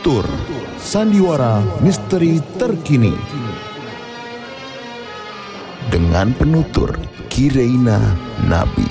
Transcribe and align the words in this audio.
Penutur 0.00 0.24
Sandiwara 0.80 1.60
Misteri 1.84 2.40
Terkini. 2.56 3.12
Dengan 5.92 6.32
penutur 6.40 6.96
Kireina 7.28 8.00
Nabi. 8.48 8.88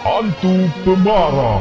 Hantu 0.00 0.72
Pemara 0.80 1.60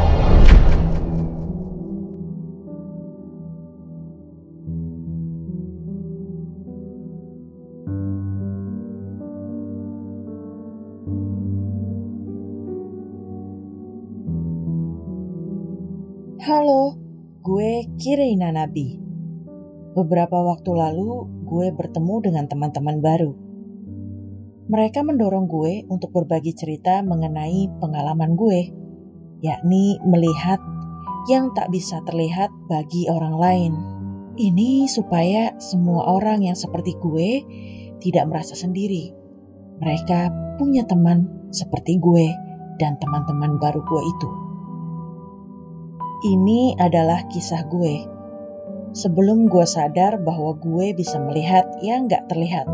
Halo, 16.47 16.95
gue 17.43 17.91
Kireina 17.99 18.55
Nabi. 18.55 18.95
Beberapa 19.91 20.47
waktu 20.47 20.71
lalu, 20.79 21.27
gue 21.43 21.75
bertemu 21.75 22.23
dengan 22.23 22.47
teman-teman 22.47 23.03
baru. 23.03 23.35
Mereka 24.71 25.03
mendorong 25.03 25.43
gue 25.51 25.83
untuk 25.91 26.15
berbagi 26.15 26.55
cerita 26.55 27.03
mengenai 27.03 27.67
pengalaman 27.83 28.39
gue, 28.39 28.63
yakni 29.43 29.99
melihat 30.07 30.63
yang 31.27 31.51
tak 31.51 31.67
bisa 31.67 31.99
terlihat 32.07 32.47
bagi 32.71 33.11
orang 33.11 33.35
lain. 33.35 33.73
Ini 34.39 34.87
supaya 34.87 35.51
semua 35.59 36.15
orang 36.15 36.47
yang 36.47 36.55
seperti 36.55 36.95
gue 36.95 37.43
tidak 37.99 38.23
merasa 38.23 38.55
sendiri. 38.55 39.11
Mereka 39.83 40.55
punya 40.55 40.87
teman 40.87 41.51
seperti 41.51 41.99
gue 41.99 42.31
dan 42.79 42.95
teman-teman 43.03 43.59
baru 43.59 43.83
gue 43.83 44.03
itu. 44.15 44.46
Ini 46.17 46.73
adalah 46.81 47.29
kisah 47.29 47.61
gue. 47.69 48.01
Sebelum 48.97 49.45
gue 49.45 49.61
sadar 49.69 50.17
bahwa 50.17 50.57
gue 50.57 50.89
bisa 50.97 51.21
melihat 51.21 51.69
yang 51.85 52.09
gak 52.09 52.25
terlihat. 52.25 52.65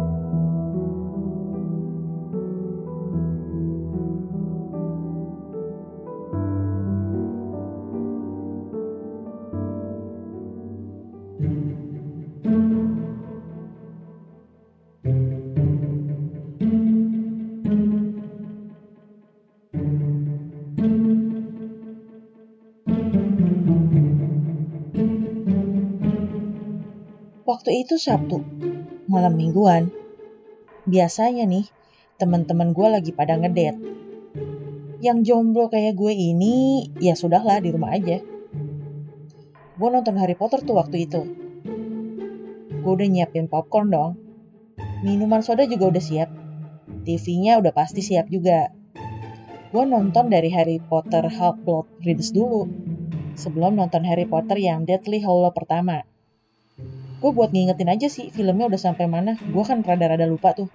Waktu 27.64 27.88
itu 27.88 27.96
Sabtu, 27.96 28.44
malam 29.08 29.40
mingguan. 29.40 29.88
Biasanya 30.84 31.48
nih, 31.48 31.64
teman-teman 32.20 32.76
gue 32.76 32.88
lagi 32.92 33.16
pada 33.16 33.40
ngedate. 33.40 33.80
Yang 35.00 35.32
jomblo 35.32 35.72
kayak 35.72 35.96
gue 35.96 36.12
ini, 36.12 36.92
ya 37.00 37.16
sudahlah 37.16 37.64
di 37.64 37.72
rumah 37.72 37.96
aja. 37.96 38.20
Gue 39.80 39.90
nonton 39.96 40.20
Harry 40.20 40.36
Potter 40.36 40.60
tuh 40.60 40.76
waktu 40.76 41.08
itu. 41.08 41.24
Gue 42.84 42.92
udah 43.00 43.08
nyiapin 43.08 43.48
popcorn 43.48 43.96
dong. 43.96 44.20
Minuman 45.00 45.40
soda 45.40 45.64
juga 45.64 45.88
udah 45.88 46.04
siap. 46.04 46.36
TV-nya 47.08 47.64
udah 47.64 47.72
pasti 47.72 48.04
siap 48.04 48.28
juga. 48.28 48.76
Gue 49.72 49.88
nonton 49.88 50.28
dari 50.28 50.52
Harry 50.52 50.84
Potter 50.84 51.32
Half-Blood 51.32 52.04
Prince 52.04 52.36
dulu. 52.36 52.68
Sebelum 53.40 53.80
nonton 53.80 54.04
Harry 54.04 54.28
Potter 54.28 54.60
yang 54.60 54.84
Deathly 54.84 55.24
Hallow 55.24 55.56
pertama 55.56 56.04
gue 57.24 57.32
buat 57.32 57.56
ngingetin 57.56 57.88
aja 57.88 58.12
sih 58.12 58.28
filmnya 58.36 58.68
udah 58.68 58.82
sampai 58.92 59.08
mana. 59.08 59.40
Gue 59.40 59.64
kan 59.64 59.80
rada-rada 59.80 60.28
lupa 60.28 60.52
tuh. 60.52 60.68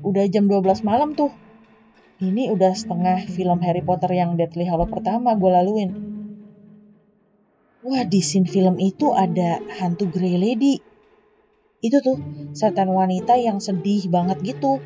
Udah 0.00 0.24
jam 0.32 0.48
12 0.48 0.64
malam 0.80 1.12
tuh. 1.12 1.28
Ini 2.16 2.48
udah 2.56 2.72
setengah 2.72 3.28
film 3.28 3.60
Harry 3.60 3.84
Potter 3.84 4.08
yang 4.16 4.40
Deathly 4.40 4.64
Hallow 4.64 4.88
pertama 4.88 5.36
gue 5.36 5.50
laluin. 5.52 5.90
Wah 7.84 8.00
di 8.08 8.24
scene 8.24 8.48
film 8.48 8.80
itu 8.80 9.12
ada 9.12 9.60
hantu 9.76 10.08
Grey 10.08 10.40
Lady. 10.40 10.80
Itu 11.84 12.00
tuh 12.00 12.16
setan 12.56 12.88
wanita 12.88 13.36
yang 13.36 13.60
sedih 13.60 14.08
banget 14.08 14.40
gitu. 14.40 14.80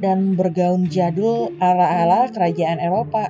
Dan 0.00 0.40
bergaun 0.40 0.88
jadul 0.88 1.52
ala-ala 1.60 2.32
kerajaan 2.32 2.80
Eropa 2.80 3.28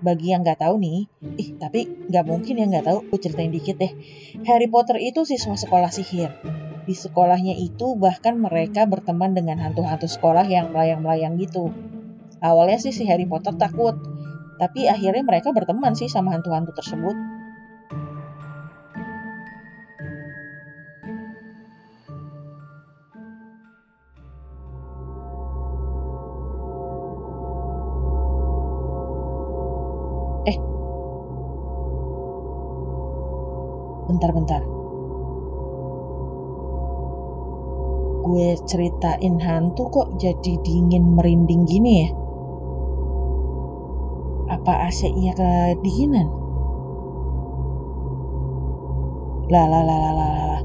bagi 0.00 0.32
yang 0.32 0.40
nggak 0.44 0.60
tahu 0.60 0.80
nih, 0.80 1.08
ih 1.36 1.48
tapi 1.60 1.88
nggak 2.08 2.24
mungkin 2.24 2.56
ya 2.56 2.66
nggak 2.68 2.86
tahu, 2.88 2.98
gue 3.08 3.18
ceritain 3.20 3.52
dikit 3.52 3.76
deh. 3.76 3.92
Harry 4.48 4.68
Potter 4.68 4.96
itu 4.96 5.24
siswa 5.28 5.56
sekolah 5.56 5.92
sihir. 5.92 6.32
Di 6.88 6.94
sekolahnya 6.96 7.54
itu 7.54 7.94
bahkan 7.96 8.40
mereka 8.40 8.88
berteman 8.88 9.36
dengan 9.36 9.60
hantu-hantu 9.60 10.08
sekolah 10.08 10.48
yang 10.48 10.72
melayang-melayang 10.72 11.36
gitu. 11.38 11.70
Awalnya 12.40 12.80
sih 12.80 12.92
si 12.96 13.04
Harry 13.04 13.28
Potter 13.28 13.52
takut, 13.60 13.94
tapi 14.56 14.88
akhirnya 14.88 15.24
mereka 15.24 15.52
berteman 15.52 15.92
sih 15.92 16.08
sama 16.08 16.32
hantu-hantu 16.32 16.72
tersebut. 16.72 17.39
Bentar-bentar. 34.10 34.62
Gue 38.26 38.54
ceritain 38.66 39.38
hantu 39.42 39.90
kok 39.90 40.08
jadi 40.18 40.58
dingin 40.60 41.14
merinding 41.16 41.66
gini 41.66 41.92
ya? 42.04 42.08
Apa 44.50 44.90
AC-nya 44.90 45.32
kedinginan? 45.34 46.28
Lah 49.50 49.66
lah 49.66 49.82
lah 49.82 49.98
lah 49.98 50.12
lah 50.14 50.30
lah. 50.46 50.62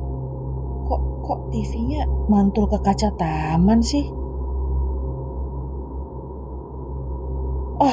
Kok 0.85 1.01
kok 1.25 1.39
TV-nya 1.49 2.05
mantul 2.29 2.69
ke 2.69 2.77
kaca 2.81 3.09
taman 3.17 3.81
sih? 3.81 4.05
Oh, 7.75 7.91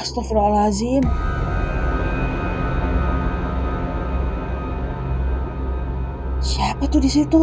Siapa 6.82 6.98
tuh 6.98 7.06
di 7.06 7.14
situ? 7.14 7.40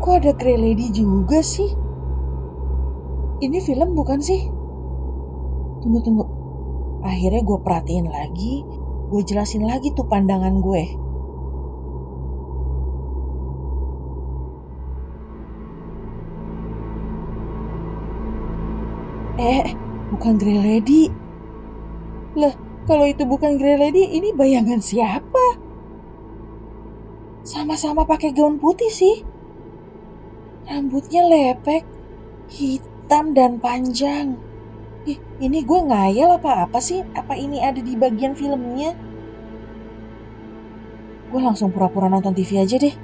Kok 0.00 0.14
ada 0.16 0.32
Grey 0.32 0.56
Lady 0.56 0.88
juga 0.88 1.44
sih? 1.44 1.68
Ini 3.44 3.60
film 3.60 3.92
bukan 3.92 4.16
sih? 4.16 4.48
Tunggu 5.84 6.00
tunggu. 6.00 6.24
Akhirnya 7.04 7.44
gue 7.44 7.58
perhatiin 7.60 8.08
lagi, 8.08 8.64
gue 9.12 9.20
jelasin 9.28 9.68
lagi 9.68 9.92
tuh 9.92 10.08
pandangan 10.08 10.56
gue. 10.56 10.84
Eh, 19.36 19.68
bukan 20.16 20.40
Grey 20.40 20.64
Lady. 20.64 21.12
Lah, 22.40 22.56
kalau 22.88 23.04
itu 23.04 23.28
bukan 23.28 23.60
Grey 23.60 23.76
Lady, 23.76 24.16
ini 24.16 24.32
bayangan 24.32 24.80
siapa? 24.80 25.33
Sama-sama 27.44 28.08
pakai 28.08 28.32
gaun 28.32 28.56
putih 28.56 28.88
sih. 28.88 29.20
Rambutnya 30.64 31.28
lepek, 31.28 31.84
hitam 32.48 33.36
dan 33.36 33.60
panjang. 33.60 34.40
Ih, 35.04 35.20
ini 35.44 35.60
gue 35.60 35.76
ngayal 35.84 36.40
apa-apa 36.40 36.80
sih? 36.80 37.04
Apa 37.12 37.36
ini 37.36 37.60
ada 37.60 37.84
di 37.84 38.00
bagian 38.00 38.32
filmnya? 38.32 38.96
Gue 41.28 41.40
langsung 41.44 41.68
pura-pura 41.68 42.08
nonton 42.08 42.32
TV 42.32 42.64
aja 42.64 42.80
deh. 42.80 42.96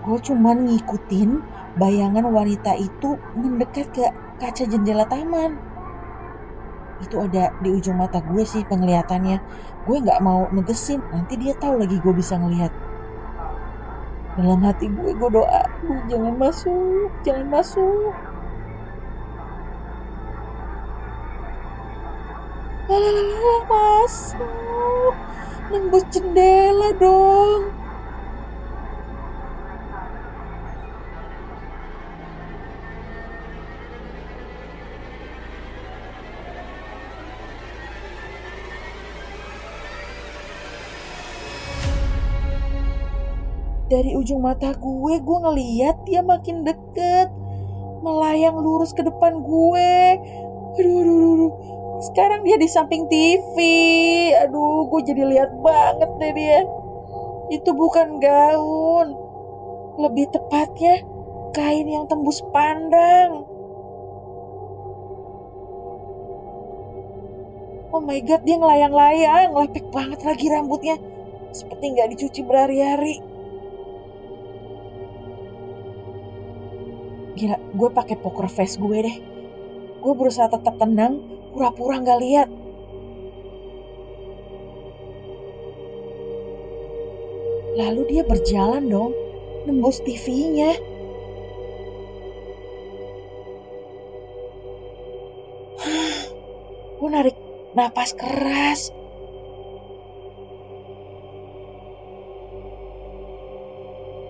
Gue 0.00 0.16
cuman 0.16 0.64
ngikutin 0.64 1.30
bayangan 1.76 2.24
wanita 2.24 2.72
itu 2.72 3.20
mendekat 3.36 3.92
ke 3.92 4.08
kaca 4.40 4.64
jendela 4.64 5.04
taman. 5.04 5.60
Itu 7.04 7.20
ada 7.20 7.52
di 7.60 7.68
ujung 7.76 8.00
mata 8.00 8.24
gue 8.24 8.48
sih 8.48 8.64
penglihatannya. 8.64 9.36
Gue 9.84 10.00
nggak 10.00 10.24
mau 10.24 10.48
negesin, 10.56 11.04
nanti 11.12 11.36
dia 11.36 11.52
tahu 11.52 11.84
lagi 11.84 12.00
gue 12.00 12.16
bisa 12.16 12.40
ngelihat. 12.40 12.87
Dalam 14.38 14.62
hati 14.62 14.86
gue, 14.86 15.18
gue 15.18 15.30
doa, 15.34 15.66
Duh, 15.82 15.98
jangan 16.06 16.38
masuk, 16.38 17.10
jangan 17.26 17.58
masuk. 17.58 18.14
Alah, 22.86 23.60
masuk. 23.66 25.14
Nembus 25.74 26.06
jendela 26.14 26.94
dong. 27.02 27.77
Dari 43.88 44.12
ujung 44.12 44.44
mata 44.44 44.76
gue, 44.76 45.14
gue 45.16 45.38
ngeliat 45.40 46.04
dia 46.04 46.20
makin 46.20 46.60
deket. 46.60 47.32
Melayang 48.04 48.60
lurus 48.60 48.92
ke 48.92 49.00
depan 49.00 49.40
gue. 49.40 49.92
Aduh, 50.76 50.96
aduh, 51.00 51.16
aduh, 51.16 51.32
aduh. 51.32 51.52
Sekarang 52.04 52.44
dia 52.44 52.60
di 52.60 52.68
samping 52.68 53.08
TV. 53.08 53.56
Aduh, 54.44 54.92
gue 54.92 55.00
jadi 55.08 55.24
lihat 55.24 55.56
banget 55.64 56.10
deh 56.20 56.32
dia. 56.36 56.68
Itu 57.48 57.72
bukan 57.72 58.20
gaun. 58.20 59.08
Lebih 59.96 60.36
tepatnya, 60.36 61.00
kain 61.56 61.88
yang 61.88 62.04
tembus 62.04 62.44
pandang. 62.52 63.48
Oh 67.88 68.04
my 68.04 68.20
god, 68.20 68.44
dia 68.44 68.60
ngelayang-layang, 68.60 69.56
lepek 69.56 69.88
banget 69.88 70.20
lagi 70.28 70.44
rambutnya. 70.52 71.00
Seperti 71.56 71.96
nggak 71.96 72.12
dicuci 72.12 72.44
berhari-hari. 72.44 73.37
Gila, 77.38 77.54
gue 77.54 77.88
pakai 77.94 78.18
poker 78.18 78.50
face 78.50 78.74
gue 78.82 78.98
deh. 78.98 79.16
Gue 80.02 80.12
berusaha 80.18 80.50
tetap 80.50 80.74
tenang, 80.74 81.22
pura-pura 81.54 82.02
nggak 82.02 82.18
lihat. 82.18 82.50
Lalu 87.78 88.02
dia 88.10 88.26
berjalan 88.26 88.90
dong, 88.90 89.14
nembus 89.70 90.02
TV-nya. 90.02 90.74
Gue 96.98 97.06
narik 97.06 97.38
napas 97.78 98.18
keras. 98.18 98.90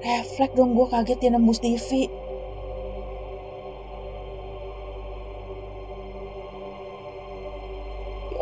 Refleks 0.05 0.53
dong 0.53 0.77
gue 0.77 0.87
kaget 0.93 1.17
dia 1.25 1.33
nembus 1.33 1.65
TV. 1.65 2.18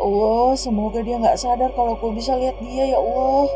Allah, 0.07 0.55
semoga 0.55 1.03
dia 1.03 1.19
nggak 1.19 1.35
sadar 1.35 1.67
kalau 1.75 1.99
gue 1.99 2.11
bisa 2.15 2.39
lihat 2.39 2.55
dia 2.63 2.95
ya 2.95 2.97
Allah. 2.97 3.47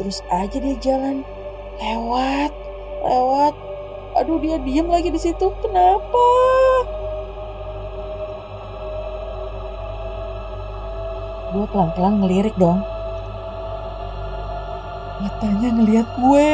Terus 0.00 0.24
aja 0.32 0.56
dia 0.56 0.76
jalan, 0.80 1.20
lewat, 1.76 2.52
lewat. 3.04 3.54
Aduh 4.16 4.40
dia 4.40 4.56
diem 4.64 4.88
lagi 4.88 5.12
di 5.12 5.20
situ. 5.20 5.52
Kenapa? 5.60 6.24
Gue 11.52 11.66
pelan-pelan 11.68 12.24
ngelirik 12.24 12.56
dong. 12.56 12.80
Matanya 15.20 15.68
ngeliat 15.68 16.08
gue. 16.16 16.52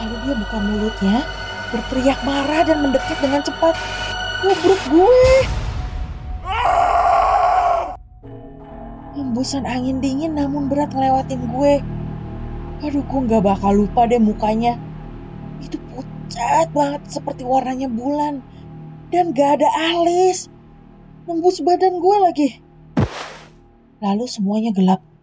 Lalu 0.00 0.14
dia 0.24 0.34
buka 0.40 0.56
mulutnya, 0.56 1.16
berteriak 1.74 2.22
marah 2.22 2.62
dan 2.62 2.78
mendekat 2.86 3.18
dengan 3.18 3.42
cepat. 3.42 3.74
Ngubruk 4.46 4.82
gue. 4.94 5.26
Hembusan 9.18 9.66
angin 9.66 9.98
dingin 9.98 10.38
namun 10.38 10.70
berat 10.70 10.94
ngelewatin 10.94 11.42
gue. 11.50 11.74
Aduh, 12.86 13.02
gue 13.02 13.20
gak 13.26 13.42
bakal 13.42 13.74
lupa 13.74 14.06
deh 14.06 14.22
mukanya. 14.22 14.78
Itu 15.58 15.82
pucat 15.90 16.70
banget 16.70 17.02
seperti 17.10 17.42
warnanya 17.42 17.90
bulan. 17.90 18.38
Dan 19.10 19.34
gak 19.34 19.58
ada 19.58 19.68
alis. 19.98 20.46
Nembus 21.26 21.58
badan 21.58 21.98
gue 21.98 22.16
lagi. 22.22 22.48
Lalu 23.98 24.24
semuanya 24.30 24.70
gelap. 24.70 25.13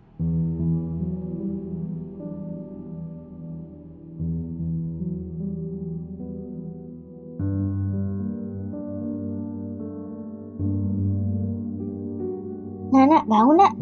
Nana, 13.12 13.28
bangun 13.28 13.60
nak. 13.60 13.74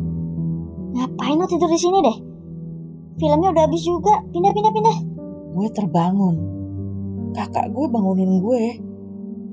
Ngapain 0.90 1.38
lo 1.38 1.46
tidur 1.46 1.70
di 1.70 1.78
sini 1.78 2.02
deh? 2.02 2.18
Filmnya 3.22 3.54
udah 3.54 3.64
habis 3.70 3.86
juga. 3.86 4.26
Pindah, 4.34 4.50
pindah, 4.50 4.74
pindah. 4.74 4.98
Gue 5.54 5.68
terbangun. 5.70 6.36
Kakak 7.38 7.70
gue 7.70 7.86
bangunin 7.94 8.42
gue. 8.42 8.64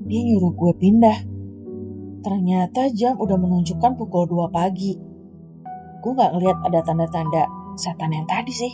Dia 0.09 0.21
nyuruh 0.25 0.57
gue 0.57 0.73
pindah. 0.81 1.17
Ternyata 2.25 2.89
jam 2.89 3.21
udah 3.21 3.37
menunjukkan 3.37 4.01
pukul 4.01 4.25
2 4.25 4.49
pagi. 4.49 4.97
Gue 6.01 6.11
gak 6.17 6.33
ngeliat 6.33 6.57
ada 6.65 6.81
tanda-tanda 6.81 7.45
setan 7.77 8.17
yang 8.17 8.25
tadi 8.25 8.49
sih. 8.49 8.73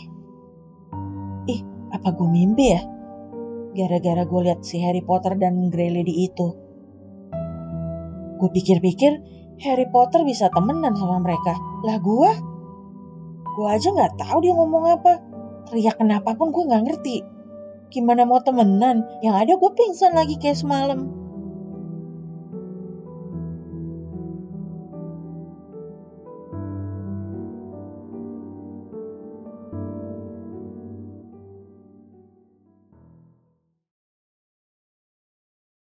Ih, 1.52 1.60
apa 1.92 2.16
gue 2.16 2.28
mimpi 2.32 2.72
ya? 2.72 2.80
Gara-gara 3.76 4.24
gue 4.24 4.40
lihat 4.40 4.64
si 4.64 4.80
Harry 4.80 5.04
Potter 5.04 5.36
dan 5.36 5.68
Grey 5.68 5.92
Lady 5.92 6.24
itu. 6.24 6.48
Gue 8.40 8.48
pikir-pikir 8.48 9.33
Harry 9.62 9.86
Potter 9.86 10.26
bisa 10.26 10.50
temenan 10.50 10.96
sama 10.98 11.22
mereka. 11.22 11.54
Lah 11.86 11.98
gue? 12.02 12.30
Gue 13.54 13.68
aja 13.70 13.88
gak 13.94 14.18
tahu 14.18 14.42
dia 14.42 14.54
ngomong 14.56 14.84
apa. 14.98 15.12
Teriak 15.70 16.02
kenapa 16.02 16.34
pun 16.34 16.50
gue 16.50 16.66
gak 16.66 16.84
ngerti. 16.90 17.22
Gimana 17.94 18.26
mau 18.26 18.42
temenan? 18.42 19.06
Yang 19.22 19.36
ada 19.46 19.52
gue 19.54 19.70
pingsan 19.78 20.12
lagi 20.18 20.34
kayak 20.42 20.58
semalam. 20.58 21.23